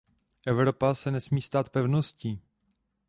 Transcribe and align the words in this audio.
Evropa 0.45 0.93
se 0.95 1.11
nesmí 1.11 1.41
stát 1.41 1.69
pevností. 1.69 2.41